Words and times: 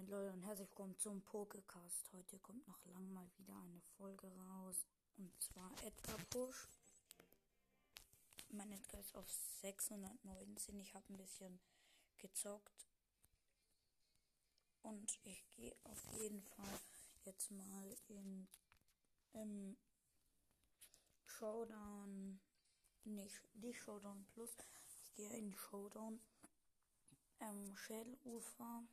Moin 0.00 0.08
Leute 0.08 0.32
und 0.32 0.42
herzlich 0.44 0.68
willkommen 0.70 0.96
zum 0.96 1.20
Pokecast. 1.20 2.10
Heute 2.14 2.38
kommt 2.38 2.66
noch 2.66 2.86
lang 2.86 3.12
mal 3.12 3.28
wieder 3.36 3.54
eine 3.54 3.80
Folge 3.98 4.32
raus. 4.34 4.86
Und 5.18 5.30
zwar 5.42 5.70
Edgar 5.84 6.16
Push. 6.30 6.68
Mein 8.48 8.72
Edgar 8.72 9.00
ist 9.00 9.14
auf 9.14 9.30
619. 9.60 10.80
Ich 10.80 10.94
habe 10.94 11.04
ein 11.12 11.18
bisschen 11.18 11.60
gezockt. 12.16 12.86
Und 14.80 15.18
ich 15.24 15.46
gehe 15.50 15.76
auf 15.84 16.02
jeden 16.18 16.42
Fall 16.44 16.80
jetzt 17.24 17.50
mal 17.50 17.94
in 18.08 18.48
im 19.34 19.76
Showdown. 21.26 22.40
Nicht, 23.04 23.54
nicht 23.56 23.80
Showdown 23.82 24.24
Plus. 24.32 24.56
Ich 25.02 25.12
gehe 25.12 25.36
in 25.36 25.52
Showdown. 25.52 26.22
Ähm, 27.40 27.76
Schädelufer. 27.76 28.84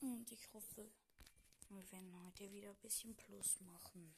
Und 0.00 0.30
ich 0.30 0.52
hoffe, 0.52 0.90
wir 1.68 1.92
werden 1.92 2.24
heute 2.24 2.50
wieder 2.52 2.70
ein 2.70 2.76
bisschen 2.76 3.14
Plus 3.16 3.60
machen. 3.60 4.14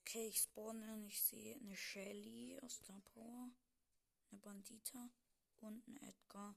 Okay, 0.00 0.28
ich 0.28 0.40
spawne 0.40 0.94
und 0.94 1.04
ich 1.04 1.20
sehe 1.20 1.56
eine 1.56 1.76
Shelly 1.76 2.58
aus 2.62 2.76
Star 2.76 3.00
Power, 3.12 3.50
eine 4.30 4.40
Bandita 4.40 5.10
und 5.60 5.86
eine 5.86 6.00
Edgar 6.08 6.54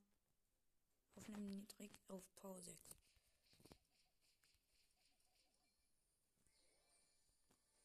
auf 1.16 1.28
einem 1.28 1.50
Niedrig 1.50 1.92
auf 2.08 2.24
Power 2.36 2.62
6. 2.62 2.78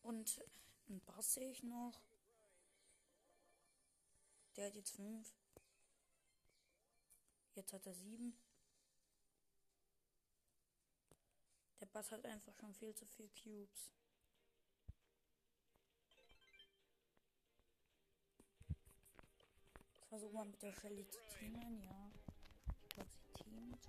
Und 0.02 0.44
einen 0.88 1.00
Bass 1.00 1.34
sehe 1.34 1.50
ich 1.50 1.62
noch. 1.62 2.00
Der 4.54 4.66
hat 4.66 4.74
jetzt 4.76 4.94
5. 4.94 5.32
Jetzt 7.54 7.72
hat 7.72 7.86
er 7.86 7.94
7. 7.94 8.36
Der 11.80 11.86
Bass 11.86 12.10
hat 12.10 12.24
einfach 12.26 12.54
schon 12.56 12.74
viel 12.74 12.94
zu 12.94 13.06
viel 13.06 13.28
Cubes. 13.28 13.92
Ich 19.92 20.08
versuche 20.08 20.32
mal 20.32 20.44
mit 20.46 20.60
der 20.62 20.72
Shelly 20.72 21.08
zu 21.08 21.18
teamen, 21.38 21.80
ja. 21.82 22.10
Ich 22.82 22.88
glaube, 22.88 23.10
sie 23.10 23.44
teamt. 23.44 23.88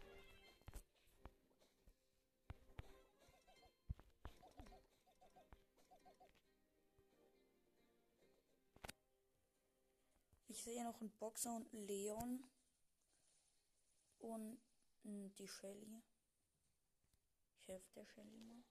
Ich 10.48 10.64
sehe 10.64 10.84
noch 10.84 11.00
einen 11.02 11.12
Boxer 11.18 11.56
und 11.56 11.74
einen 11.74 11.88
Leon. 11.88 12.44
Und 14.26 14.60
die 15.04 15.48
Shelly. 15.48 16.02
Ich 17.60 17.68
helfe 17.68 17.94
der 17.94 18.06
Shelly 18.08 18.40
mal. 18.40 18.64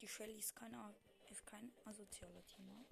Die 0.00 0.08
Shelly 0.08 0.40
ist 0.40 0.56
kein, 0.56 0.74
ist 1.30 1.46
kein 1.46 1.72
asozialer 1.84 2.44
Teamer. 2.44 2.84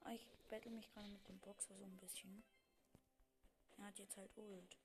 Ah, 0.00 0.12
ich 0.12 0.26
battle 0.48 0.72
mich 0.72 0.90
gerade 0.90 1.06
mit 1.06 1.28
dem 1.28 1.38
Boxer 1.38 1.76
so 1.76 1.84
ein 1.84 1.98
bisschen. 1.98 2.42
Er 3.76 3.84
hat 3.84 3.98
jetzt 4.00 4.16
halt 4.16 4.36
Ult. 4.36 4.76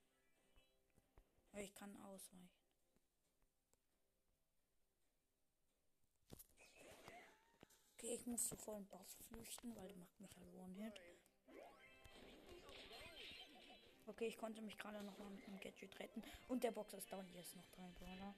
Aber 1.52 1.62
ich 1.64 1.74
kann 1.74 1.98
ausweichen. 1.98 2.63
Okay, 8.04 8.16
ich 8.16 8.26
muss 8.28 8.50
zuvor 8.50 8.76
einen 8.76 8.88
Boss 8.88 9.16
flüchten, 9.30 9.74
weil 9.78 9.88
der 9.88 9.96
macht 9.96 10.20
mich 10.20 10.36
halt 10.36 10.54
One-Hit. 10.56 11.00
Okay, 14.06 14.28
ich 14.28 14.38
konnte 14.38 14.62
mich 14.62 14.78
gerade 14.78 15.02
noch 15.04 15.18
mal 15.18 15.30
mit 15.30 15.48
dem 15.48 15.58
Gadget 15.58 15.98
retten. 15.98 16.22
Und 16.50 16.66
der 16.66 16.72
Box 16.72 16.94
ist 16.96 17.10
down. 17.10 17.26
Hier 17.28 17.40
ist 17.40 17.56
noch 17.56 17.66
drei 17.70 17.88
Brawler. 17.92 18.36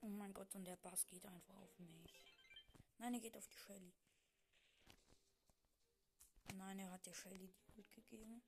Oh 0.00 0.08
mein 0.08 0.34
Gott, 0.34 0.52
und 0.56 0.64
der 0.64 0.74
Bass 0.74 1.06
geht 1.06 1.24
einfach 1.24 1.54
auf 1.54 1.78
mich. 1.78 2.12
Nein, 2.98 3.14
er 3.14 3.20
geht 3.20 3.36
auf 3.36 3.46
die 3.46 3.58
Shelly. 3.58 3.92
Nein, 6.56 6.80
er 6.80 6.90
hat 6.90 7.06
der 7.06 7.14
Shelly 7.14 7.46
die 7.46 7.78
Ult 7.78 7.92
gegeben. 7.92 8.42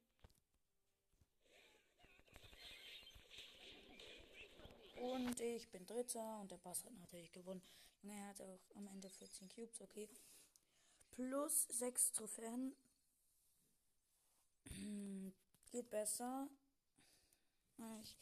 Und 5.03 5.41
ich 5.41 5.69
bin 5.69 5.85
Dritter 5.85 6.39
und 6.39 6.53
der 6.53 6.59
Bass 6.59 6.85
hat 6.85 6.93
natürlich 6.93 7.33
gewonnen. 7.33 7.61
Junge, 8.03 8.15
er 8.15 8.29
hatte 8.29 8.47
auch 8.47 8.77
am 8.77 8.87
Ende 8.87 9.11
14 9.11 9.49
Cubes, 9.49 9.81
okay. 9.81 10.09
Plus 11.11 11.67
6 11.71 12.13
Trophäen. 12.13 12.77
Geht 15.73 15.91
besser. 15.91 16.49
Ich, 18.05 18.17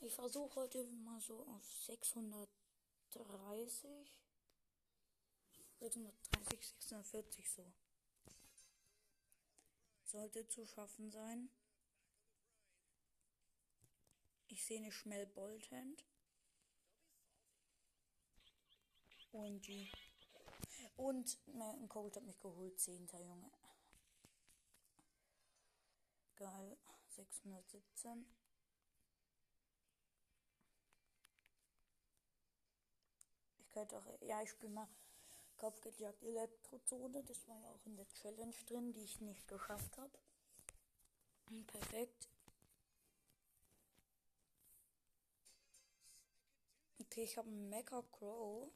ich 0.00 0.14
versuche 0.14 0.54
heute 0.54 0.82
mal 0.86 1.20
so 1.20 1.44
auf 1.48 1.70
630. 1.84 2.48
630, 5.80 6.74
640 6.80 7.50
so. 7.50 7.70
Sollte 10.06 10.48
zu 10.48 10.64
schaffen 10.64 11.10
sein. 11.10 11.50
Ich 14.54 14.64
sehe 14.64 14.78
eine 14.78 14.92
Schmell 14.92 15.26
Bolthand. 15.26 16.04
OMG. 19.32 19.90
Und 20.96 21.36
ein 21.48 21.88
Cold 21.88 22.14
hat 22.14 22.22
mich 22.22 22.38
geholt. 22.38 22.78
Zehnter 22.78 23.20
Junge. 23.20 23.50
Geil. 26.36 26.78
617. 27.08 28.24
Ich 33.58 33.70
könnte 33.72 33.98
auch. 33.98 34.06
Ja, 34.20 34.40
ich 34.40 34.50
spiele 34.50 34.72
mal 34.72 34.88
Kopfgeldjagd 35.56 36.22
Elektrozone. 36.22 37.24
Das 37.24 37.48
war 37.48 37.58
ja 37.58 37.70
auch 37.70 37.84
in 37.86 37.96
der 37.96 38.06
Challenge 38.06 38.54
drin, 38.66 38.92
die 38.92 39.02
ich 39.02 39.20
nicht 39.20 39.48
geschafft 39.48 39.98
habe. 39.98 40.16
Perfekt. 41.66 42.28
Okay, 47.14 47.22
ich 47.22 47.38
habe 47.38 47.48
einen 47.48 47.68
Mecha 47.68 48.02
Crow 48.10 48.68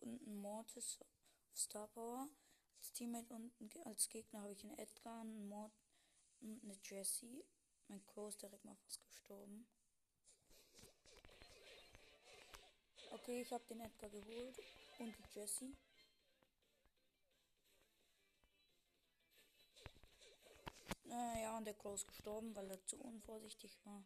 und 0.00 0.20
einen 0.26 0.42
Mortis 0.42 0.98
auf 1.00 1.56
Star 1.56 1.88
Power. 1.88 2.28
Als 2.76 2.92
Teammate 2.92 3.32
und 3.32 3.50
als 3.86 4.10
Gegner 4.10 4.42
habe 4.42 4.52
ich 4.52 4.62
einen 4.62 4.78
Edgar, 4.78 5.22
einen 5.22 5.48
Mort 5.48 5.72
und 6.42 6.62
eine 6.62 6.78
Jessie. 6.84 7.42
Mein 7.88 8.04
Crow 8.08 8.28
ist 8.28 8.42
direkt 8.42 8.62
mal 8.66 8.76
fast 8.76 9.02
gestorben. 9.06 9.66
Okay, 13.12 13.40
ich 13.40 13.50
habe 13.54 13.64
den 13.70 13.80
Edgar 13.80 14.10
geholt 14.10 14.58
und 14.98 15.14
die 15.16 15.38
Jessie. 15.38 15.74
Naja, 21.04 21.56
und 21.56 21.64
der 21.64 21.72
Crow 21.72 21.94
ist 21.94 22.06
gestorben, 22.06 22.54
weil 22.54 22.70
er 22.70 22.84
zu 22.84 22.98
unvorsichtig 22.98 23.78
war. 23.86 24.04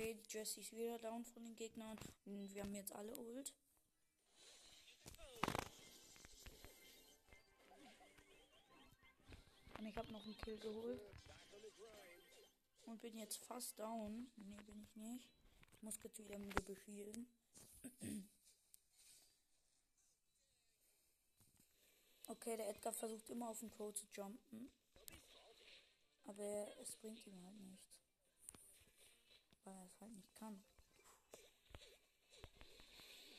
Okay, 0.00 0.14
die 0.14 0.28
Jessie 0.30 0.60
ist 0.60 0.72
wieder 0.72 0.98
down 0.98 1.22
von 1.26 1.44
den 1.44 1.54
Gegnern. 1.54 1.98
Und 2.24 2.54
wir 2.54 2.62
haben 2.62 2.74
jetzt 2.74 2.94
alle 2.94 3.14
Ult. 3.14 3.52
Und 9.78 9.86
ich 9.86 9.94
habe 9.98 10.10
noch 10.10 10.24
einen 10.24 10.38
Kill 10.38 10.56
geholt. 10.56 11.02
Und 12.86 13.02
bin 13.02 13.18
jetzt 13.18 13.44
fast 13.44 13.78
down. 13.78 14.32
Ne, 14.36 14.56
bin 14.64 14.80
ich 14.82 14.96
nicht. 14.96 15.28
Ich 15.74 15.82
muss 15.82 16.02
jetzt 16.02 16.18
wieder 16.18 16.38
mit 16.38 16.64
bespielen. 16.64 17.26
okay, 22.26 22.56
der 22.56 22.70
Edgar 22.70 22.94
versucht 22.94 23.28
immer 23.28 23.50
auf 23.50 23.60
den 23.60 23.70
Crow 23.70 23.92
zu 23.92 24.06
jumpen. 24.14 24.70
Aber 26.24 26.74
es 26.80 26.96
bringt 26.96 27.26
ihm 27.26 27.44
halt 27.44 27.60
nichts 27.60 27.99
weil 29.64 29.74
er 29.74 29.86
es 29.86 30.00
halt 30.00 30.12
nicht 30.12 30.34
kann. 30.36 30.62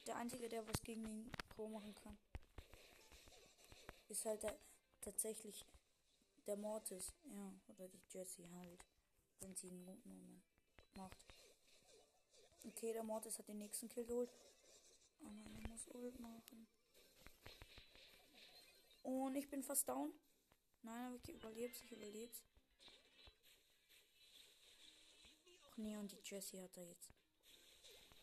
Der 0.07 0.15
Einzige, 0.17 0.49
der 0.49 0.67
was 0.67 0.81
gegen 0.83 1.03
den 1.03 1.31
Pro 1.49 1.67
machen 1.67 1.93
kann, 1.95 2.17
ist 4.09 4.25
halt 4.25 4.43
der, 4.43 4.57
tatsächlich 4.99 5.65
der 6.47 6.57
Mortis, 6.57 7.13
ja, 7.23 7.53
oder 7.67 7.87
die 7.87 8.01
Jessie 8.09 8.49
halt, 8.55 8.85
wenn 9.39 9.55
sie 9.55 9.69
einen 9.69 9.85
guten 9.85 10.09
Moment 10.09 10.43
macht. 10.95 11.17
Okay, 12.67 12.93
der 12.93 13.03
Mortis 13.03 13.37
hat 13.39 13.47
den 13.47 13.57
nächsten 13.57 13.89
Kill 13.89 14.05
geholt. 14.05 14.31
Aber 15.23 15.51
er 15.51 15.69
muss 15.69 15.87
Ult 15.89 16.19
machen. 16.19 16.67
Und 19.03 19.35
ich 19.35 19.49
bin 19.49 19.63
fast 19.63 19.87
down. 19.87 20.13
Nein, 20.83 21.07
aber 21.07 21.15
ich 21.15 21.29
überleb's, 21.29 21.81
ich 21.83 21.91
überleb's. 21.91 22.41
Ach 25.71 25.77
nee, 25.77 25.95
und 25.95 26.11
die 26.11 26.19
Jessie 26.23 26.61
hat 26.61 26.75
da 26.75 26.81
jetzt 26.81 27.13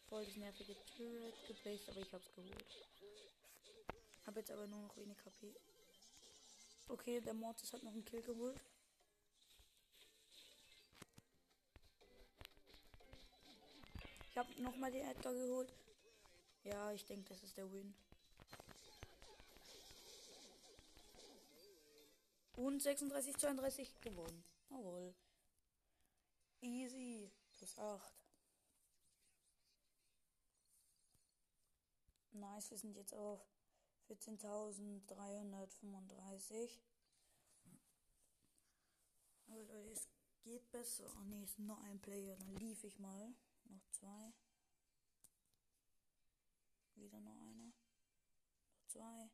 voll 0.09 0.25
das 0.25 0.37
nervige 0.37 0.77
Turret 0.97 1.35
geplaced, 1.47 1.89
aber 1.89 2.01
ich 2.01 2.13
hab's 2.13 2.31
geholt. 2.35 2.67
Hab 4.27 4.37
jetzt 4.37 4.51
aber 4.51 4.67
nur 4.67 4.81
noch 4.81 4.97
wenig 4.97 5.17
HP. 5.25 5.55
Okay, 6.89 7.21
der 7.21 7.33
Mortis 7.33 7.73
hat 7.73 7.83
noch 7.83 7.93
einen 7.93 8.05
Kill 8.05 8.23
geholt. 8.23 8.61
Ich 14.31 14.37
habe 14.37 14.63
nochmal 14.63 14.93
den 14.93 15.09
Edgar 15.09 15.33
geholt. 15.33 15.73
Ja, 16.65 16.93
ich 16.93 17.05
denke, 17.07 17.31
das 17.31 17.43
ist 17.43 17.57
der 17.57 17.73
Win. 17.73 17.95
Und 22.57 22.83
36, 22.83 23.37
32 23.37 24.01
gewonnen. 24.01 24.45
Jawohl. 24.71 25.15
Easy. 26.61 27.31
Plus 27.59 27.77
8. 27.77 28.15
Nice, 32.31 32.71
wir 32.71 32.79
sind 32.79 32.97
jetzt 32.97 33.13
auf 33.15 33.45
14.335. 34.09 36.79
Aber 39.49 39.65
Leute, 39.65 39.91
es 39.91 40.09
geht 40.43 40.71
besser. 40.71 41.11
Oh 41.19 41.25
ne, 41.25 41.43
ist 41.43 41.59
nur 41.59 41.77
ein 41.79 42.01
Player. 42.01 42.37
Dann 42.37 42.55
lief 42.57 42.85
ich 42.85 43.01
mal. 43.01 43.35
Noch 43.65 43.85
zwei. 43.91 44.33
Wieder 46.95 47.19
noch 47.21 47.41
einer. 47.41 47.67
Noch 47.67 47.75
zwei. 48.87 49.33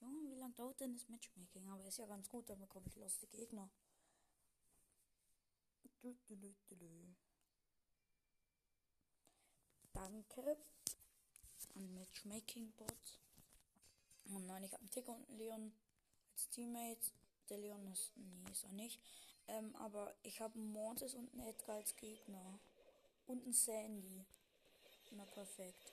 Junge, 0.00 0.30
wie 0.30 0.36
lange 0.36 0.54
dauert 0.54 0.80
denn 0.80 0.94
das 0.94 1.06
Matchmaking? 1.08 1.68
Aber 1.68 1.84
ist 1.84 1.98
ja 1.98 2.06
ganz 2.06 2.30
gut, 2.30 2.48
dann 2.48 2.60
bekomme 2.60 2.86
ich 2.86 2.96
loste 2.96 3.26
Gegner. 3.26 3.68
Du, 6.02 6.16
du, 6.28 6.34
du, 6.34 7.14
Danke 9.92 10.56
an 11.74 11.94
Matchmaking 11.94 12.72
Bots. 12.72 13.18
Oh 14.30 14.38
nein, 14.38 14.64
ich 14.64 14.72
habe 14.72 14.80
einen 14.80 14.90
Ticker 14.90 15.14
und 15.14 15.28
einen 15.28 15.38
Leon 15.38 15.72
als 16.32 16.48
Teammates. 16.48 17.12
Der 17.50 17.58
Leon 17.58 17.86
ist. 17.92 18.12
Nee, 18.16 18.50
ist 18.50 18.64
er 18.64 18.72
nicht. 18.72 18.98
Ähm, 19.48 19.76
aber 19.76 20.14
ich 20.22 20.40
habe 20.40 20.54
einen 20.54 20.72
Mortis 20.72 21.14
und 21.14 21.30
einen 21.34 21.46
Edgar 21.46 21.76
als 21.76 21.94
Gegner. 21.96 22.58
Und 23.26 23.42
einen 23.42 23.52
Sandy. 23.52 24.24
Na 25.10 25.26
perfekt. 25.26 25.92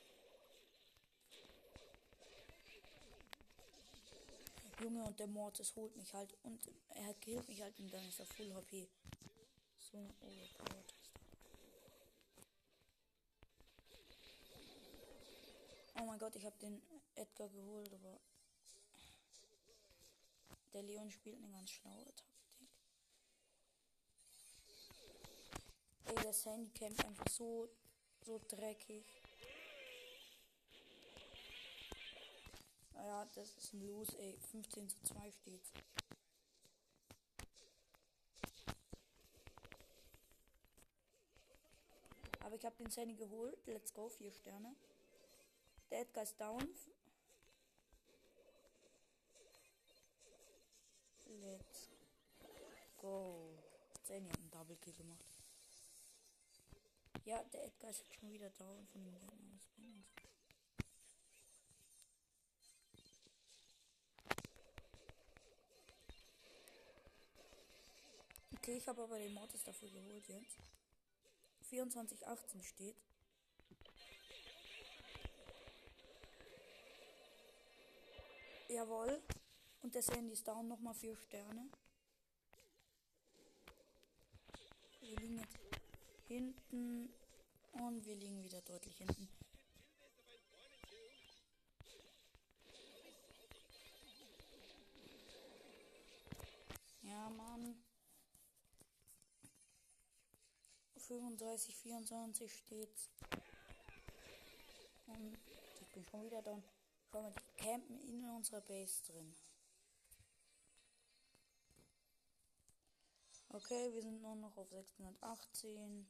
Junge, 4.81 5.03
und 5.03 5.19
der 5.19 5.27
Mortis 5.27 5.75
holt 5.75 5.97
mich 5.97 6.13
halt. 6.13 6.33
Und 6.43 6.61
er 6.95 7.13
killt 7.15 7.45
mich 7.49 7.61
halt 7.61 7.77
und 7.79 7.93
dann 7.93 8.07
ist 8.07 8.21
er 8.21 8.25
Full 8.25 8.53
HP. 8.53 8.87
Eine 9.97 10.13
Overpowered 10.21 10.91
ist 10.91 11.11
Oh 15.99 16.05
mein 16.05 16.19
Gott, 16.19 16.35
ich 16.35 16.45
habe 16.45 16.55
den 16.59 16.79
Edgar 17.15 17.49
geholt, 17.49 17.91
aber 17.91 18.19
der 20.73 20.83
Leon 20.83 21.09
spielt 21.09 21.37
eine 21.37 21.51
ganz 21.51 21.71
schlaue 21.71 22.05
Taktik. 22.05 22.69
Ey, 26.05 26.15
das 26.23 26.45
Handycam 26.45 26.93
einfach 27.03 27.27
so, 27.31 27.67
so 28.23 28.39
dreckig. 28.47 29.03
Naja, 32.93 33.25
das 33.33 33.57
ist 33.57 33.73
ein 33.73 33.81
Los, 33.87 34.13
ey. 34.13 34.37
15 34.51 34.89
zu 34.89 35.01
2 35.05 35.31
steht's. 35.31 35.71
Aber 42.47 42.55
ich 42.55 42.63
habe 42.63 42.77
den 42.77 42.89
Sandy 42.89 43.13
geholt. 43.13 43.59
Let's 43.67 43.93
go, 43.93 44.07
4 44.07 44.31
Sterne. 44.31 44.73
Der 45.91 45.99
Edgar 45.99 46.23
ist 46.23 46.39
down. 46.39 46.65
Let's 51.25 51.89
go. 52.95 53.53
Sandy 54.01 54.29
hat 54.29 54.39
einen 54.39 54.49
Double 54.49 54.77
Kill 54.77 54.93
gemacht. 54.93 55.25
Ja, 57.25 57.43
der 57.43 57.65
Edgar 57.65 57.89
ist 57.89 58.05
schon 58.13 58.31
wieder 58.31 58.49
down 58.51 58.87
von 58.93 59.03
den 59.03 59.19
Gegnern. 59.19 60.05
Okay, 68.55 68.77
ich 68.77 68.87
habe 68.87 69.03
aber 69.03 69.19
den 69.19 69.33
Mortis 69.33 69.65
dafür 69.65 69.89
geholt 69.89 70.25
jetzt. 70.29 70.57
24,18 71.71 72.63
steht. 72.63 72.95
Jawohl. 78.69 79.21
Und 79.81 79.95
der 79.95 80.01
Sandy 80.01 80.33
ist 80.33 80.47
down 80.47 80.67
nochmal 80.67 80.93
4 80.93 81.15
Sterne. 81.15 81.69
Wir 85.01 85.17
liegen 85.17 85.37
jetzt 85.39 85.57
hinten. 86.27 87.13
Und 87.73 88.05
wir 88.05 88.15
liegen 88.15 88.43
wieder 88.43 88.61
deutlich 88.61 88.97
hinten. 88.97 89.29
Ja, 97.03 97.29
Mann. 97.29 97.83
35, 101.37 101.75
24 101.75 102.51
steht's. 102.51 103.09
Und 105.05 105.37
ich 105.81 105.87
bin 105.93 106.03
schon 106.05 106.23
wieder 106.23 106.41
da. 106.41 106.61
Schau 107.11 107.21
mal, 107.21 107.31
die 107.31 107.63
campen 107.63 107.99
in 108.01 108.27
unserer 108.29 108.61
Base 108.61 109.03
drin. 109.03 109.35
Okay, 113.49 113.93
wir 113.93 114.01
sind 114.01 114.21
nur 114.21 114.35
noch 114.35 114.57
auf 114.57 114.69
618. 114.69 116.07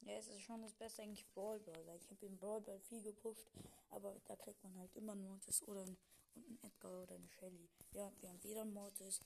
Ja, 0.00 0.12
es 0.14 0.28
ist 0.28 0.42
schon 0.42 0.62
das 0.62 0.74
Beste 0.74 1.02
eigentlich 1.02 1.26
Brawlball. 1.34 1.96
Ich 1.96 2.10
habe 2.10 2.16
den 2.16 2.38
Brawlball 2.38 2.80
viel 2.80 3.02
gepusht, 3.02 3.50
aber 3.90 4.18
da 4.26 4.36
kriegt 4.36 4.62
man 4.64 4.74
halt 4.78 4.94
immer 4.96 5.14
Mortis 5.14 5.62
oder 5.64 5.82
ein, 5.82 5.98
und 6.34 6.48
ein 6.48 6.58
Edgar 6.62 7.02
oder 7.02 7.14
eine 7.14 7.28
Shelly. 7.28 7.68
Ja, 7.92 8.10
wir 8.20 8.30
haben 8.30 8.42
weder 8.42 8.64
Mortis, 8.64 9.20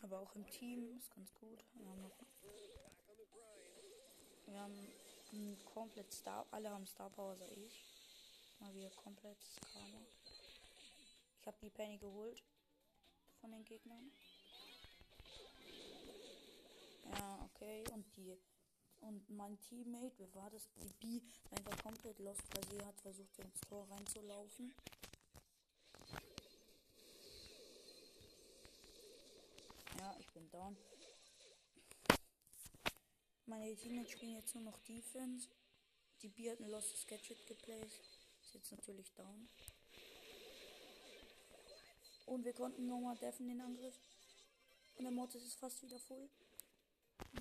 aber 0.00 0.20
auch 0.20 0.34
im 0.34 0.46
Team 0.46 0.96
ist 0.96 1.10
ganz 1.14 1.32
gut. 1.34 1.62
Haben 1.74 2.02
noch 2.02 2.16
wir 4.46 4.60
haben 4.60 4.88
komplett 5.64 6.12
Star. 6.12 6.46
Alle 6.50 6.70
haben 6.70 6.86
Star 6.86 7.10
Power, 7.10 7.30
also 7.30 7.44
ich. 7.44 7.84
Mal 8.58 8.74
wieder 8.74 8.90
komplett 8.90 9.38
Karma. 9.72 10.00
Ich 11.40 11.46
habe 11.46 11.56
die 11.60 11.70
Penny 11.70 11.98
geholt. 11.98 12.42
Von 13.40 13.50
den 13.50 13.64
Gegnern. 13.64 14.10
Ja, 17.04 17.38
okay. 17.44 17.84
Und 17.92 18.04
die. 18.16 18.36
Und 19.00 19.28
mein 19.30 19.60
Teammate, 19.60 20.14
wer 20.18 20.34
war 20.34 20.50
das? 20.50 20.68
Die 20.74 20.88
B, 21.00 21.20
einfach 21.50 21.76
komplett 21.82 22.18
lost, 22.18 22.42
weil 22.54 22.64
sie 22.64 22.84
hat 22.84 22.98
versucht, 23.00 23.38
ins 23.38 23.60
Tor 23.60 23.86
reinzulaufen. 23.90 24.74
Ja, 30.00 30.16
ich 30.18 30.26
bin 30.32 30.50
down. 30.50 30.76
Meine 33.46 33.76
Teammates 33.76 34.10
spielen 34.10 34.34
jetzt 34.34 34.54
nur 34.56 34.64
noch 34.64 34.78
Defense. 34.80 35.48
Die 36.20 36.28
B 36.28 36.50
hat 36.50 36.58
eine 36.58 36.68
Lost 36.68 37.06
Gadget 37.06 37.46
geplaced. 37.46 38.00
Ist 38.42 38.54
jetzt 38.54 38.72
natürlich 38.72 39.12
down. 39.14 39.48
Und 42.26 42.44
wir 42.44 42.52
konnten 42.52 42.86
nochmal 42.86 43.16
deffen 43.18 43.46
den 43.46 43.60
Angriff. 43.60 43.94
Und 44.96 45.04
der 45.04 45.12
Mortis 45.12 45.44
ist 45.44 45.60
fast 45.60 45.80
wieder 45.82 46.00
voll. 46.00 46.28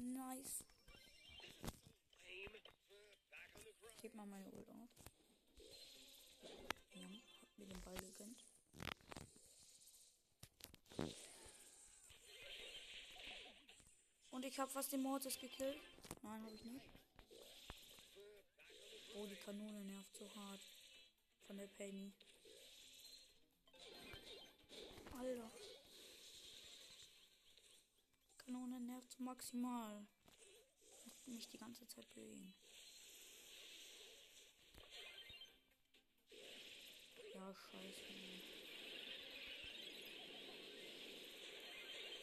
Nice. 0.04 0.64
Heb 4.02 4.14
mal 4.14 4.28
meine 4.28 4.52
Ult 4.52 4.70
auf. 4.70 4.90
Ja, 6.94 7.02
hab 7.02 7.58
mir 7.58 7.66
den 7.66 7.82
Ball 7.82 7.96
gegönnt. 7.96 8.45
Und 14.36 14.44
ich 14.44 14.60
habe 14.60 14.70
fast 14.70 14.92
den 14.92 15.02
Mortis 15.02 15.40
gekillt. 15.40 15.80
Nein, 16.22 16.44
habe 16.44 16.54
ich 16.54 16.66
nicht. 16.66 16.86
Oh, 19.16 19.26
die 19.28 19.36
Kanone 19.38 19.86
nervt 19.86 20.14
so 20.14 20.30
hart. 20.36 20.60
Von 21.48 21.56
der 21.56 21.68
Penny. 21.68 22.12
Alter. 25.18 25.50
Kanone 28.40 28.82
nervt 28.82 29.18
maximal. 29.22 30.06
mich 31.28 31.48
die 31.48 31.58
ganze 31.58 31.88
Zeit 31.88 32.14
bewegen. 32.14 32.54
Ja, 37.34 37.54
scheiße. 37.54 38.04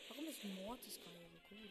Warum 0.09 0.27
ist 0.27 0.45
Mortis 0.45 1.01
gerade 1.01 1.32
gut? 1.53 1.71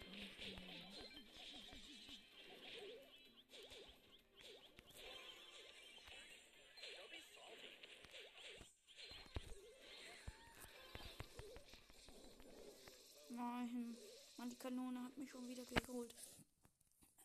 Nein, 13.29 13.97
Mann, 14.37 14.49
die 14.49 14.55
Kanone 14.55 15.03
hat 15.03 15.17
mich 15.17 15.29
schon 15.29 15.47
wieder 15.47 15.65
geholt. 15.65 16.13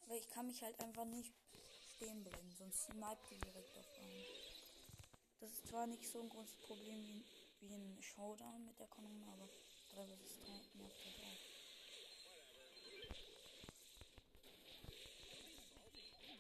Aber 0.03 0.17
ich 0.17 0.29
kann 0.31 0.47
mich 0.47 0.63
halt 0.63 0.79
einfach 0.81 1.05
nicht 1.05 1.33
stehen 1.97 2.23
bringen, 2.23 2.55
sonst 2.57 2.85
sniped 2.85 3.31
die 3.31 3.39
direkt 3.39 3.77
auf 3.77 3.87
einen. 3.99 4.25
Das 5.41 5.51
ist 5.51 5.67
zwar 5.67 5.87
nicht 5.87 6.07
so 6.07 6.21
ein 6.21 6.29
großes 6.29 6.57
Problem 6.59 7.07
wie, 7.07 7.25
wie 7.61 7.75
ein 7.75 7.99
Showdown 8.01 8.65
mit 8.65 8.79
der 8.79 8.87
Kanone, 8.87 9.27
aber 9.27 9.49
3 9.95 10.07
vs 10.07 10.39
3 10.45 10.79
nervt 10.79 11.05
halt 11.05 11.17
auch. 11.25 11.56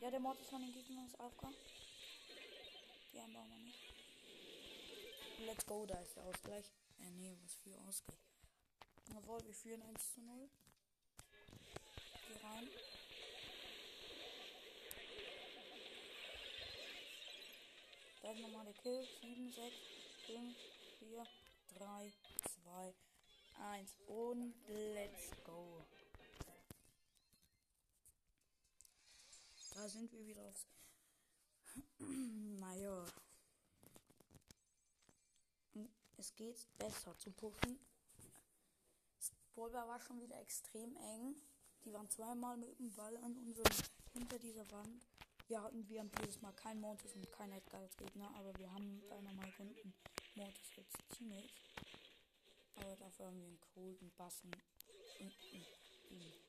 Ja, 0.00 0.10
der 0.10 0.20
Mord 0.20 0.38
ist 0.38 0.50
von 0.50 0.60
den 0.60 0.72
Gegnern 0.72 1.06
ist 1.06 1.18
AFK. 1.18 1.48
Die 3.12 3.20
haben 3.20 3.32
wir 3.32 3.40
aber 3.40 3.56
nicht. 3.56 3.78
Let's 5.46 5.64
go, 5.64 5.86
da 5.86 5.98
ist 6.00 6.16
der 6.16 6.24
Ausgleich. 6.24 6.66
Äh, 7.00 7.10
nee, 7.12 7.36
was 7.42 7.54
für 7.54 7.80
Ausgleich. 7.88 8.18
Jawohl, 9.14 9.44
wir 9.46 9.54
führen 9.54 9.82
1 9.82 10.14
zu 10.14 10.20
0. 10.20 10.50
Geh 12.28 12.46
rein. 12.46 12.68
Da 18.22 18.32
ist 18.32 18.40
nochmal 18.40 18.64
der 18.66 18.74
Kill. 18.74 19.08
7, 19.22 19.50
6, 19.50 19.76
5, 20.26 20.56
4, 20.98 21.26
3, 21.78 22.12
2, 22.64 22.94
1 23.72 23.96
und 24.08 24.54
let's 24.68 25.30
go. 25.44 25.86
Da 29.76 29.86
sind 29.90 30.10
wir 30.10 30.26
wieder 30.26 30.42
aufs. 30.42 30.66
naja. 31.98 33.04
Es 36.16 36.34
geht 36.34 36.66
besser 36.78 37.16
zu 37.18 37.30
pushen. 37.30 37.78
Ballbar 39.54 39.86
war 39.86 40.00
schon 40.00 40.18
wieder 40.22 40.40
extrem 40.40 40.96
eng. 40.96 41.36
Die 41.84 41.92
waren 41.92 42.08
zweimal 42.08 42.56
mit 42.56 42.78
dem 42.78 42.90
Ball 42.94 43.18
an 43.18 43.36
unserem 43.36 43.70
hinter 44.14 44.38
dieser 44.38 44.70
Wand. 44.70 45.06
Ja, 45.48 45.66
und 45.66 45.86
wir 45.90 46.00
haben 46.00 46.10
dieses 46.22 46.40
Mal 46.40 46.52
kein 46.52 46.80
Mortis 46.80 47.14
und 47.14 47.30
kein 47.30 47.52
Edgar 47.52 47.82
als 47.82 47.96
Gegner, 47.98 48.34
aber 48.34 48.58
wir 48.58 48.72
haben 48.72 49.02
Dynamite 49.02 49.62
und 49.62 49.76
einen 49.78 49.94
Mortis 50.36 50.78
als 50.78 50.88
Teammates. 51.10 51.50
Aber 52.76 52.96
dafür 52.96 53.26
haben 53.26 53.38
wir 53.38 53.46
einen 53.46 53.60
Cold, 53.74 54.00
einen 54.00 54.12
Bass 54.16 54.42
und 54.42 54.56
einen 55.20 55.32
Beam. 56.08 56.45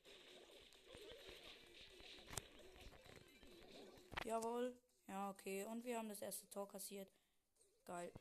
Jawohl. 4.28 4.76
Ja, 5.08 5.30
okay. 5.30 5.64
Und 5.64 5.86
wir 5.86 5.98
haben 5.98 6.10
das 6.10 6.22
erste 6.22 6.50
Tor 6.50 6.68
kassiert. 6.68 7.10
Geil. 7.86 8.12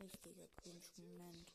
Richtiger 0.00 0.48
Cringe-Moment. 0.56 1.52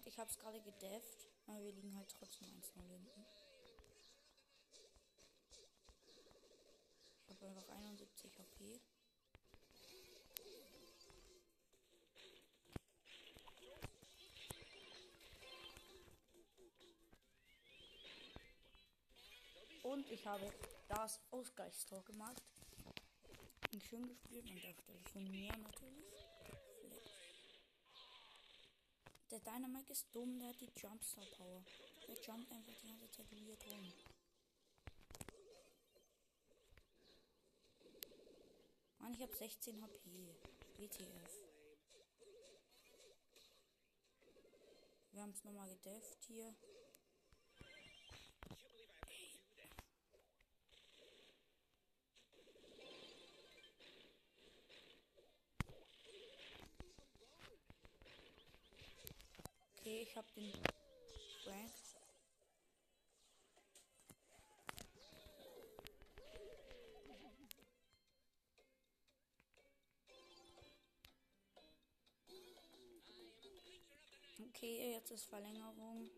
Gott, 0.00 0.06
ich 0.06 0.18
hab's 0.18 0.38
gerade 0.38 0.58
gedefft. 0.62 1.28
Aber 1.46 1.62
wir 1.62 1.72
liegen 1.72 1.94
halt 1.94 2.08
trotzdem 2.08 2.48
1-0 2.48 2.88
hinten. 2.88 3.26
Ich 7.26 7.30
habe 7.30 7.46
einfach 7.46 7.68
71 7.68 8.38
HP. 8.38 8.80
Und 19.82 20.10
ich 20.10 20.26
habe 20.26 20.50
das 20.88 21.20
Ausgleichstor 21.30 22.02
gemacht. 22.04 22.42
Und 23.72 23.82
schön 23.82 24.08
gespielt 24.08 24.48
an 24.48 24.60
der 24.62 24.74
Stelle 24.74 25.02
von 25.12 25.30
mir 25.30 25.54
natürlich. 25.58 26.29
Der 29.30 29.38
Dynamite 29.38 29.92
ist 29.92 30.12
dumm, 30.12 30.40
der 30.40 30.48
hat 30.48 30.60
die 30.60 30.72
Jumpstar 30.76 31.24
Power. 31.36 31.62
Der 32.08 32.16
jumpt 32.16 32.50
einfach 32.50 32.74
die 32.82 32.88
ganze 32.88 33.10
Zeit 33.10 33.30
weird 33.30 33.64
rum. 33.68 33.92
Mann, 38.98 39.14
ich 39.14 39.22
habe 39.22 39.32
16 39.32 39.80
HP. 39.80 40.36
WTF. 40.78 41.50
Wir 45.12 45.22
haben 45.22 45.30
es 45.30 45.44
nochmal 45.44 45.68
gedefft 45.68 46.24
hier. 46.26 46.54
Okay, 59.90 59.99
ich 60.10 60.16
habe 60.16 60.26
den 60.34 60.52
Frank. 61.44 61.70
Okay, 74.48 74.92
jetzt 74.92 75.10
ist 75.12 75.26
Verlängerung. 75.26 76.10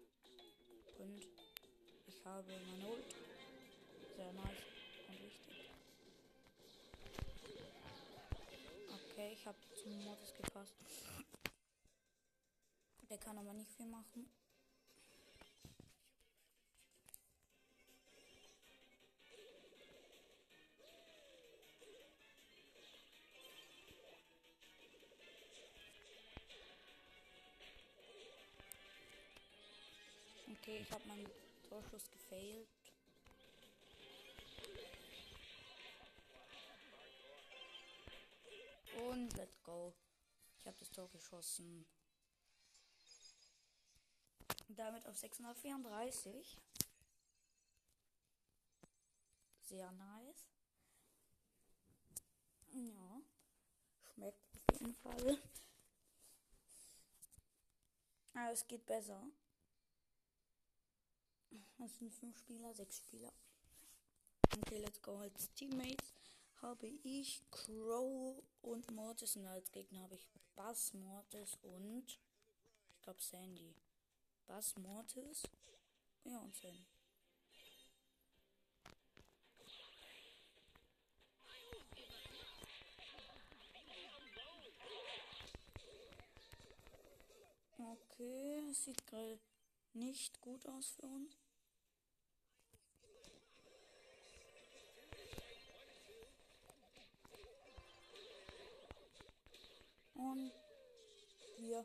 Und 0.99 1.27
ich 2.07 2.25
habe 2.25 2.49
meine 2.49 2.89
Ult. 2.89 3.15
Sehr 4.17 4.33
nice 4.33 4.63
und 5.09 5.23
wichtig. 5.23 5.71
Okay, 8.89 9.33
ich 9.35 9.47
habe 9.47 9.59
zum 9.83 10.05
Modus 10.05 10.35
gepasst. 10.35 10.75
Der 13.13 13.19
kann 13.19 13.37
aber 13.37 13.53
nicht 13.53 13.71
viel 13.71 13.85
machen. 13.85 14.27
Okay, 30.49 30.79
ich 30.81 30.91
habe 30.91 31.07
meinen 31.07 31.29
Torschuss 31.69 32.11
gefailt. 32.11 32.67
Und 39.07 39.37
let's 39.37 39.63
go. 39.63 39.93
Ich 40.61 40.67
habe 40.67 40.79
das 40.79 40.91
Tor 40.91 41.11
geschossen. 41.11 41.85
Damit 44.77 45.07
auf 45.07 45.17
634. 45.17 46.61
Sehr 49.63 49.91
nice. 49.93 50.49
Ja. 52.73 53.23
Schmeckt 54.15 54.61
auf 54.71 54.81
jeden 54.81 54.95
Fall. 54.95 55.43
Ah, 58.35 58.51
es 58.51 58.67
geht 58.67 58.87
besser. 58.87 59.23
Das 61.79 61.99
sind 61.99 62.15
fünf 62.15 62.39
Spieler, 62.39 62.73
sechs 62.75 62.99
Spieler. 62.99 63.33
Okay, 64.57 64.79
let's 64.79 65.03
go. 65.03 65.19
Als 65.19 65.53
Teammates 65.53 66.15
habe 66.63 66.87
ich 67.03 67.43
Crow 67.51 68.43
und 68.63 68.91
Mortis 68.91 69.37
und 69.37 69.47
als 69.47 69.71
Gegner 69.71 70.03
habe 70.03 70.15
ich 70.15 70.27
Bass, 70.55 70.95
Mortis 70.95 71.59
und 71.63 72.21
ich 72.89 73.03
glaube 73.03 73.21
Sandy. 73.21 73.75
Bass, 74.47 74.77
Mortis, 74.77 75.43
ja 76.25 76.39
und 76.39 76.55
Sandy. 76.55 76.87
Okay, 87.79 88.69
es 88.71 88.85
sieht 88.85 89.07
gerade 89.07 89.41
nicht 89.95 90.41
gut 90.41 90.67
aus 90.69 90.91
für 90.91 91.07
uns. 91.07 91.37
Und 100.15 100.53
wir 101.59 101.85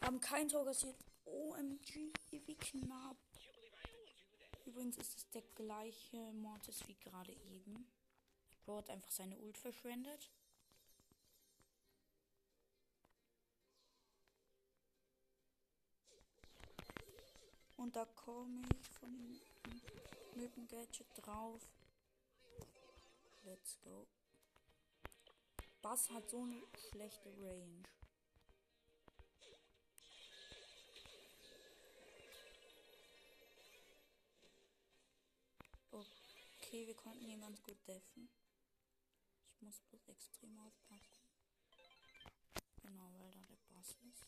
haben 0.00 0.20
kein 0.20 0.48
Tor 0.48 0.64
kassiert. 0.64 0.96
OMG, 1.32 2.12
wie 2.30 2.56
knapp. 2.56 3.16
Übrigens 4.66 4.96
ist 4.98 5.16
es 5.16 5.30
der 5.30 5.42
gleiche 5.54 6.32
Mortis 6.32 6.86
wie 6.86 6.94
gerade 6.94 7.32
eben. 7.32 7.86
Bro 8.64 8.78
hat 8.78 8.90
einfach 8.90 9.10
seine 9.10 9.38
Ult 9.38 9.58
verschwendet. 9.58 10.30
Und 17.76 17.96
da 17.96 18.04
komme 18.04 18.62
ich 18.70 18.88
von 19.00 19.12
dem 20.36 20.68
Gadget 20.68 21.08
drauf. 21.16 21.60
Let's 23.42 23.80
go. 23.80 24.06
Bass 25.80 26.08
hat 26.10 26.30
so 26.30 26.42
eine 26.42 26.62
schlechte 26.90 27.28
Range. 27.40 27.82
Okay, 36.72 36.86
wir 36.86 36.96
konnten 36.96 37.28
ihn 37.28 37.42
ganz 37.42 37.62
gut 37.62 37.76
deffen. 37.86 38.30
Ich 39.50 39.60
muss 39.60 39.78
bloß 39.90 40.08
extrem 40.08 40.58
aufpassen. 40.58 41.20
Genau, 42.80 43.12
weil 43.18 43.30
da 43.30 43.44
der 43.44 43.58
Bass 43.68 43.90
ist. 43.90 44.24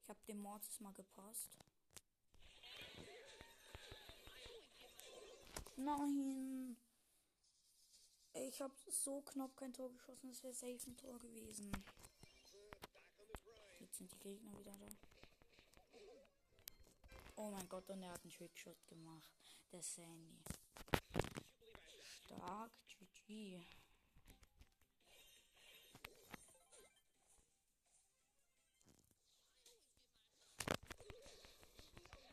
Ich 0.00 0.08
habe 0.08 0.20
dem 0.26 0.38
Mortis 0.38 0.80
mal 0.80 0.94
gepasst. 0.94 1.58
Nein. 5.76 6.78
Ich 8.32 8.62
habe 8.62 8.74
so 8.90 9.20
knapp 9.20 9.54
kein 9.54 9.74
Tor 9.74 9.92
geschossen. 9.92 10.30
Das 10.30 10.42
wäre 10.42 10.54
safe 10.54 10.90
ein 10.90 10.96
Tor 10.96 11.18
gewesen. 11.18 11.70
Jetzt 13.80 13.98
sind 13.98 14.10
die 14.10 14.18
Gegner 14.18 14.58
wieder 14.58 14.72
da. 14.72 15.07
Oh 17.40 17.50
mein 17.50 17.68
Gott, 17.68 17.88
und 17.88 18.02
er 18.02 18.10
hat 18.10 18.24
einen 18.24 18.32
Trickshot 18.32 18.84
gemacht. 18.88 19.30
Der 19.70 19.80
Sandy. 19.80 20.42
Stark. 22.24 22.72
GG. 22.88 23.60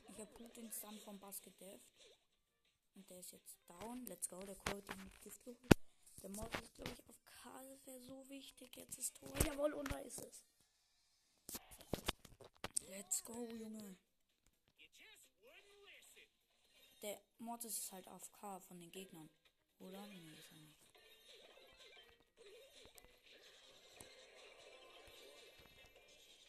Ich 0.10 0.20
habe 0.20 0.34
gut 0.34 0.58
den 0.58 0.72
Stun 0.72 0.98
vom 1.02 1.20
Bass 1.20 1.40
gedefft. 1.40 2.10
Und 2.96 3.08
der 3.08 3.20
ist 3.20 3.32
jetzt 3.32 3.60
down. 3.68 4.08
Let's 4.08 4.28
go. 4.28 4.40
Der 4.40 4.56
Colt 4.56 4.88
mit 4.98 5.22
Gift 5.22 5.44
geholt. 5.44 5.60
Der 6.24 6.32
Mod 6.32 6.52
ist, 6.64 6.74
glaube 6.74 6.92
ich, 6.92 7.08
auf 7.08 7.24
K. 7.26 7.64
Das 7.64 7.86
wäre 7.86 8.02
so 8.02 8.28
wichtig. 8.30 8.76
Jetzt 8.76 8.98
ist 8.98 9.16
Tor. 9.18 9.30
Jawohl, 9.46 9.74
und 9.74 9.92
da 9.92 10.00
ist 10.00 10.18
es. 10.18 10.44
Let's 12.88 13.24
go, 13.24 13.48
Junge. 13.52 13.98
Der 17.06 17.22
Mortis 17.38 17.78
ist 17.78 17.92
halt 17.92 18.08
auf 18.08 18.32
K 18.32 18.60
von 18.62 18.80
den 18.80 18.92
Gegnern. 18.92 19.30
Oder? 19.78 20.08
Nee, 20.08 20.28
ist 20.40 20.52
er 20.52 20.58
nicht. 20.58 20.82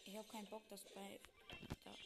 Ich 0.06 0.16
habe 0.16 0.26
keinen 0.28 0.48
Bock, 0.48 0.66
dass 0.70 0.82
bei 0.94 1.20
da 1.84 1.90
ist. 1.90 2.00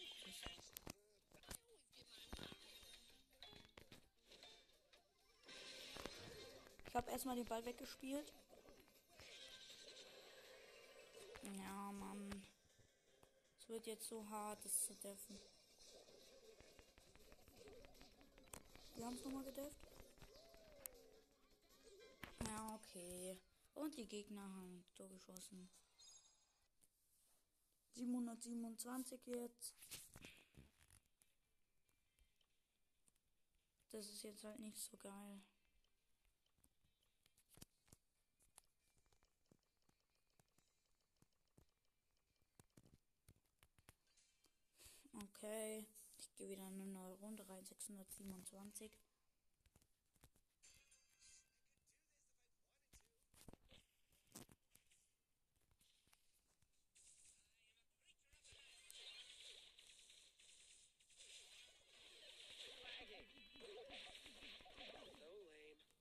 Ich 6.89 6.95
habe 6.97 7.09
erstmal 7.13 7.37
den 7.37 7.47
Ball 7.47 7.65
weggespielt. 7.65 8.33
Ja, 11.57 11.93
Mann. 11.93 12.45
Es 13.61 13.69
wird 13.69 13.87
jetzt 13.87 14.09
so 14.09 14.29
hart, 14.29 14.65
das 14.65 14.87
zu 14.87 14.97
deffen. 14.97 15.39
Haben 19.11 19.25
nochmal 19.25 19.45
gedefft. 19.45 19.89
Ja, 22.47 22.75
okay. 22.75 23.41
Und 23.75 23.97
die 23.97 24.07
Gegner 24.07 24.43
haben 24.43 24.85
Tor 24.95 25.09
geschossen. 25.09 25.69
727 27.95 29.27
jetzt. 29.27 29.75
Das 33.91 34.09
ist 34.09 34.23
jetzt 34.23 34.45
halt 34.45 34.61
nicht 34.61 34.79
so 34.79 34.97
geil. 34.97 35.43
Okay, 45.13 45.87
gehe 46.41 46.49
wieder 46.49 46.65
eine 46.65 46.87
neue 46.87 47.13
Runde 47.17 47.47
rein, 47.51 47.67
627. 47.67 48.91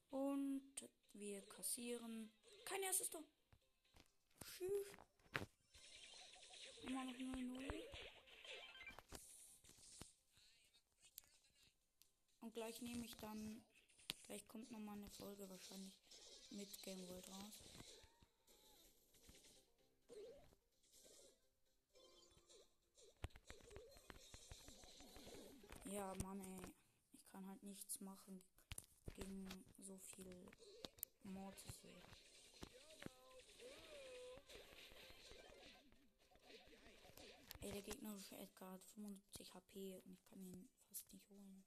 Und 0.09 0.89
wir 1.11 1.41
kassieren. 1.47 2.31
Kein 2.63 2.81
erstes 2.83 3.09
Tor. 3.09 3.23
Tschüss. 4.45 4.87
Immer 6.83 7.03
noch 7.03 7.13
0-0. 7.13 8.18
Und 12.49 12.55
gleich 12.55 12.81
nehme 12.81 13.05
ich 13.05 13.15
dann. 13.17 13.61
Gleich 14.25 14.47
kommt 14.47 14.71
nochmal 14.71 14.97
eine 14.97 15.07
Folge 15.11 15.47
wahrscheinlich 15.51 15.93
mit 16.49 16.81
Game 16.81 17.07
World 17.07 17.27
raus. 17.29 17.61
Ja, 25.85 26.15
Mann, 26.23 26.41
ey. 26.41 26.73
Ich 27.13 27.27
kann 27.27 27.47
halt 27.47 27.61
nichts 27.61 28.01
machen 28.01 28.41
gegen 29.15 29.47
so 29.77 29.99
viel 29.99 30.47
Mortis. 31.21 31.83
Ey. 31.83 32.01
Ey, 37.61 37.71
der 37.73 37.83
gegnerische 37.83 38.37
Edgar 38.37 38.71
hat 38.71 38.87
75 38.95 39.53
HP 39.53 40.01
und 40.03 40.13
ich 40.13 40.25
kann 40.25 40.43
ihn 40.43 40.67
fast 40.87 41.13
nicht 41.13 41.29
holen. 41.29 41.63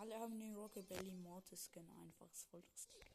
Alle 0.00 0.18
haben 0.18 0.40
den 0.40 0.56
Rockabilly 0.56 1.12
Mortis 1.12 1.68
Skin 1.70 1.86
einfach. 1.90 2.32
Ist 2.32 2.46
voll 2.46 2.62
lustig. 2.70 3.06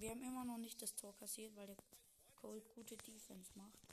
Wir 0.00 0.10
haben 0.10 0.22
immer 0.22 0.44
noch 0.44 0.58
nicht 0.58 0.82
das 0.82 0.96
Tor 0.96 1.14
kassiert, 1.14 1.54
weil 1.54 1.68
der 1.68 1.76
Cold 2.34 2.68
gute 2.74 2.96
Defense 2.96 3.52
macht. 3.54 3.91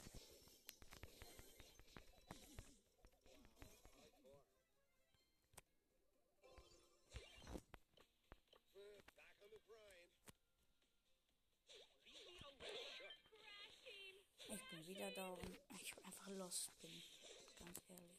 Ich 14.80 14.86
bin 14.86 14.96
wieder 14.96 15.10
da 15.10 15.28
und 15.28 15.58
ich 15.82 16.04
einfach 16.06 16.26
lost 16.28 16.80
bin. 16.80 16.90
ganz 17.58 17.78
ehrlich. 17.90 18.16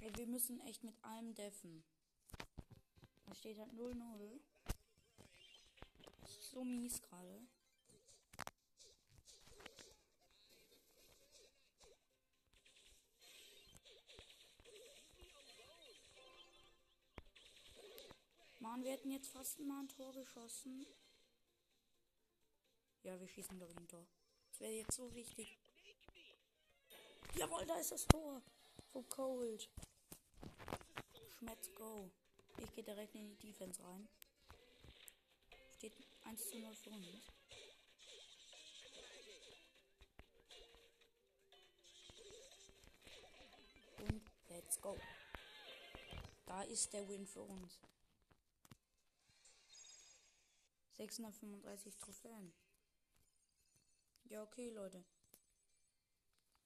Ey, 0.00 0.16
wir 0.16 0.26
müssen 0.28 0.60
echt 0.60 0.84
mit 0.84 0.94
allem 1.02 1.34
deffen. 1.34 1.82
Da 3.26 3.34
steht 3.34 3.58
halt 3.58 3.72
0-0. 3.72 4.40
Das 6.20 6.30
ist 6.30 6.50
so 6.50 6.62
mies 6.62 7.02
gerade. 7.02 7.48
Mann, 18.80 18.86
wir 18.86 18.92
hätten 18.92 19.10
jetzt 19.10 19.28
fast 19.28 19.58
mal 19.60 19.80
ein 19.80 19.88
Tor 19.88 20.10
geschossen. 20.14 20.86
Ja, 23.02 23.20
wir 23.20 23.28
schießen 23.28 23.60
ich 23.60 23.76
ein 23.76 23.88
Tor. 23.88 24.06
Das 24.48 24.60
wäre 24.60 24.72
jetzt 24.72 24.94
so 24.94 25.14
wichtig. 25.14 25.58
Jawohl, 27.34 27.66
da 27.66 27.76
ist 27.76 27.92
das 27.92 28.06
Tor. 28.06 28.40
So 28.90 29.02
cold. 29.02 29.68
Schmetz 31.38 31.70
go. 31.74 32.10
Ich 32.56 32.72
gehe 32.72 32.84
direkt 32.84 33.14
in 33.14 33.28
die 33.28 33.36
Defense 33.36 33.82
rein. 33.82 34.08
Steht 35.76 35.92
1 36.22 36.48
zu 36.48 36.58
0 36.58 36.74
für 36.74 36.90
uns. 36.90 37.06
Und 43.98 44.22
let's 44.48 44.80
go. 44.80 44.96
Da 46.46 46.62
ist 46.62 46.90
der 46.94 47.06
Win 47.08 47.26
für 47.26 47.42
uns. 47.42 47.78
635 51.00 51.96
Trophäen. 51.96 52.52
Ja, 54.24 54.42
okay, 54.42 54.68
Leute. 54.68 55.02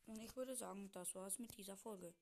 Und 0.07 0.19
ich 0.21 0.35
würde 0.35 0.57
sagen, 0.57 0.91
das 0.91 1.15
war's 1.15 1.39
mit 1.39 1.57
dieser 1.57 1.77
Folge. 1.77 2.13